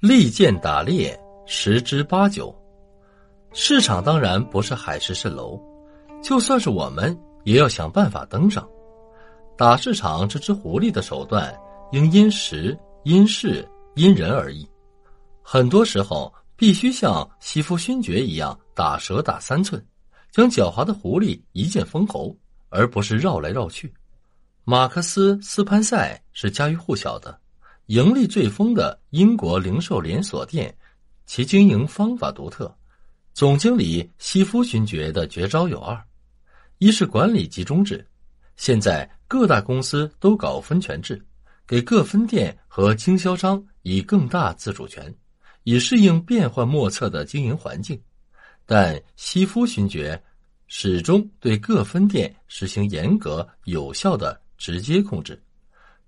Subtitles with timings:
[0.00, 2.54] 利剑打猎，十之八九。
[3.52, 5.60] 市场当然不是海市蜃楼，
[6.22, 8.64] 就算是我们，也要想办法登上。
[9.56, 11.52] 打市场这只狐狸的手段，
[11.90, 14.64] 应因时、因事、因人而异。
[15.42, 19.84] 很多时候，必须像西夫勋爵一样，打蛇打三寸，
[20.30, 22.36] 将狡猾的狐狸一剑封喉，
[22.68, 23.92] 而不是绕来绕去。
[24.62, 27.36] 马克思·斯潘塞是家喻户晓的。
[27.88, 30.76] 盈利最丰的英国零售连锁店，
[31.24, 32.70] 其经营方法独特。
[33.32, 35.98] 总经理西夫勋爵的绝招有二：
[36.76, 38.06] 一是管理集中制，
[38.56, 41.18] 现在各大公司都搞分权制，
[41.66, 45.14] 给各分店和经销商以更大自主权，
[45.62, 47.98] 以适应变幻莫测的经营环境。
[48.66, 50.22] 但西夫勋爵
[50.66, 55.42] 始终对各分店实行严格有效的直接控制，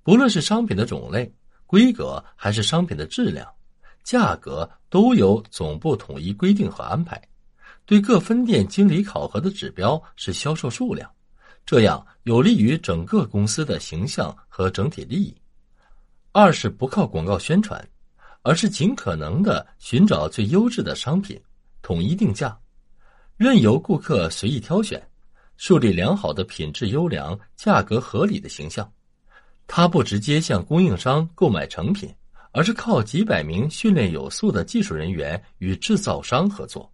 [0.02, 1.32] 不论是商品的种类。
[1.70, 3.46] 规格还是商品的质量、
[4.02, 7.22] 价格都由总部统一规定和安排。
[7.86, 11.08] 对各分店经理考核的指标是销售数量，
[11.64, 15.32] 这样有利于整个公司的形象和整体利益。
[16.32, 17.88] 二是不靠广告宣传，
[18.42, 21.40] 而是尽可能的寻找最优质的商品，
[21.82, 22.58] 统一定价，
[23.36, 25.00] 任由顾客随意挑选，
[25.56, 28.92] 树立良好的品质优良、价格合理的形象。
[29.72, 32.12] 他不直接向供应商购买成品，
[32.50, 36.92] 而是靠几百名训练有素的技术人员与制造商合作，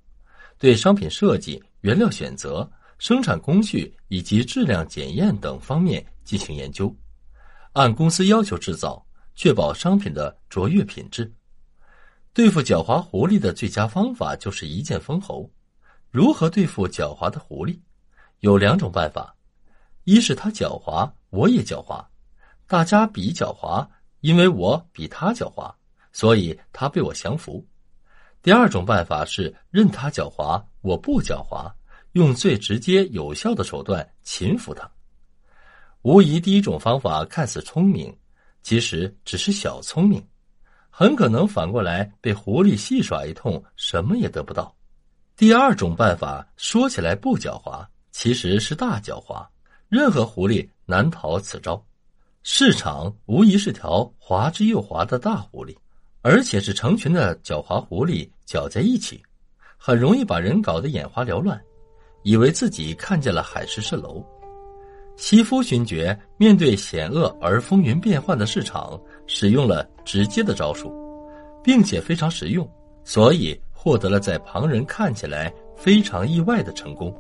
[0.59, 6.95] 对商品设计、原料选择、生产工序以及质量检验等方面进行研究，
[7.73, 9.03] 按公司要求制造，
[9.35, 11.33] 确保商品的卓越品质。
[12.35, 15.51] 对付狡猾狐狸的最佳方法就是一剑封喉。
[16.11, 17.79] 如何对付狡猾的狐狸？
[18.41, 19.35] 有两种办法：
[20.05, 22.05] 一是他狡猾，我也狡猾。
[22.69, 23.87] 大家比狡猾，
[24.21, 25.73] 因为我比他狡猾，
[26.13, 27.65] 所以他被我降服。
[28.43, 31.73] 第二种办法是任他狡猾，我不狡猾，
[32.13, 34.91] 用最直接有效的手段擒服他。
[36.03, 38.17] 无疑，第一种方法看似聪明，
[38.63, 40.25] 其实只是小聪明，
[40.91, 44.75] 很可能反过来被狐狸戏耍一通，什么也得不到。
[45.37, 49.47] 第二种办法说起来不狡猾，其实是大狡猾，
[49.89, 51.86] 任何狐狸难逃此招。
[52.49, 55.75] 市场无疑是条滑之又滑的大狐狸，
[56.23, 59.21] 而且是成群的狡猾狐狸搅在一起，
[59.77, 61.61] 很容易把人搞得眼花缭乱，
[62.23, 64.25] 以为自己看见了海市蜃楼。
[65.17, 68.97] 西夫勋爵面对险恶而风云变幻的市场，
[69.27, 70.95] 使用了直接的招数，
[71.65, 72.71] 并且非常实用，
[73.03, 77.13] 所以获得了在旁人看起来非常意外的成功。